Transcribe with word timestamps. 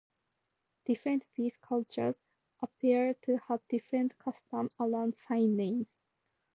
Different 0.85 1.27
deaf 1.37 1.61
cultures 1.61 2.15
appear 2.59 3.13
to 3.25 3.37
have 3.47 3.61
different 3.69 4.17
customs 4.17 4.73
around 4.79 5.15
sign 5.15 5.55
names. 5.55 5.91